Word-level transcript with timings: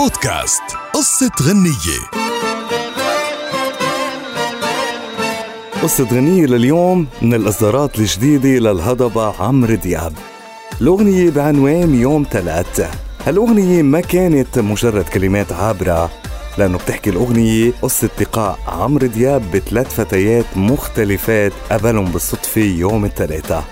بودكاست. 0.00 0.62
قصة 0.94 1.30
غنية. 1.42 2.00
قصة 5.82 6.04
غنية 6.04 6.46
لليوم 6.46 7.06
من 7.22 7.34
الإصدارات 7.34 7.98
الجديدة 7.98 8.48
للهضبة 8.48 9.42
عمرو 9.42 9.74
دياب. 9.74 10.12
الأغنية 10.80 11.30
بعنوان 11.30 11.94
يوم 11.94 12.26
ثلاثة 12.30 12.90
هالأغنية 13.26 13.82
ما 13.82 14.00
كانت 14.00 14.58
مجرد 14.58 15.04
كلمات 15.04 15.52
عابرة 15.52 16.10
لأنه 16.58 16.78
بتحكي 16.78 17.10
الأغنية 17.10 17.72
قصة 17.82 18.10
لقاء 18.20 18.58
عمرو 18.68 19.06
دياب 19.06 19.42
بثلاث 19.50 19.94
فتيات 19.94 20.46
مختلفات 20.56 21.52
قابلهم 21.70 22.04
بالصدفة 22.04 22.60
يوم 22.60 23.04
الثلاثة 23.04 23.64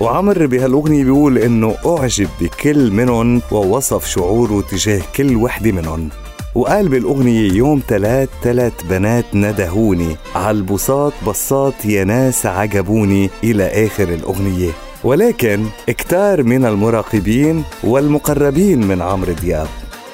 وعمر 0.00 0.46
بهالأغنية 0.46 1.04
بيقول 1.04 1.38
إنه 1.38 1.74
أعجب 1.86 2.28
بكل 2.40 2.90
منهم 2.90 3.42
ووصف 3.52 4.06
شعوره 4.06 4.60
تجاه 4.70 5.02
كل 5.16 5.36
وحدة 5.36 5.72
منهم. 5.72 6.08
وقال 6.54 6.88
بالأغنية 6.88 7.52
يوم 7.52 7.78
تلات 7.78 8.28
تلات 8.42 8.72
بنات 8.90 9.24
ندهوني 9.34 10.16
عالبساط 10.34 11.12
بساط 11.28 11.84
يا 11.84 12.04
ناس 12.04 12.46
عجبوني 12.46 13.30
إلى 13.44 13.86
آخر 13.86 14.08
الأغنية. 14.08 14.70
ولكن 15.04 15.64
كتار 15.86 16.42
من 16.42 16.64
المراقبين 16.64 17.62
والمقربين 17.84 18.86
من 18.86 19.02
عمرو 19.02 19.32
دياب. 19.32 19.68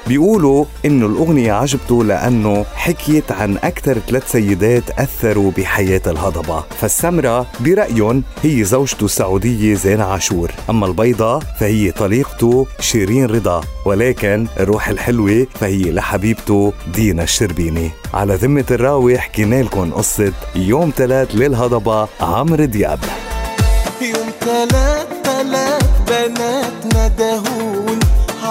بيقولوا 0.07 0.65
إنه 0.85 1.07
الأغنية 1.07 1.53
عجبته 1.53 2.05
لأنه 2.05 2.65
حكيت 2.75 3.33
عن 3.33 3.57
أكثر 3.57 3.99
ثلاث 3.99 4.33
سيدات 4.33 4.91
أثروا 4.91 5.51
بحياة 5.51 6.01
الهضبة. 6.07 6.65
فالسمرة 6.81 7.47
برأيهم 7.61 8.23
هي 8.43 8.65
زوجته 8.65 9.05
السعودية 9.05 9.75
زين 9.75 10.01
عاشور. 10.01 10.51
أما 10.71 10.87
البيضة 10.87 11.39
فهي 11.39 11.91
طليقته 11.91 12.67
شيرين 12.81 13.27
رضا 13.27 13.61
ولكن 13.87 14.47
الروح 14.61 14.89
الحلوة 14.89 15.47
فهي 15.61 15.83
لحبيبته 15.83 16.73
دينا 16.95 17.23
الشربيني. 17.23 17.91
على 18.15 18.35
ذمة 18.35 18.65
الراوي 18.71 19.19
حكينا 19.19 19.63
لكم 19.63 19.91
قصة 19.91 20.33
يوم 20.55 20.93
ثلاث 20.97 21.35
للهضبة 21.35 22.09
عمرو 22.21 22.65
دياب. 22.65 22.99
يوم 24.03 24.31
ثلاث 24.41 25.07
ثلاث 25.25 25.85
بنات 26.09 26.87
ندهون 26.87 27.52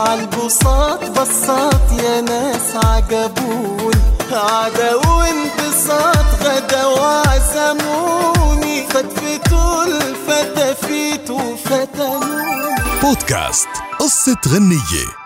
عالبساط 0.01 1.09
بساط 1.09 1.91
يا 2.03 2.21
ناس 2.21 2.75
عجبون 2.85 3.93
عدا 4.31 4.95
وانبساط 4.95 6.25
غدا 6.43 6.85
وعزموني. 6.85 8.87
فتفتوا 8.87 9.83
الفتافيت 9.83 11.29
وفتنوني. 11.29 12.75
بودكاست 13.01 13.67
قصة 13.99 14.37
غنية. 14.47 15.20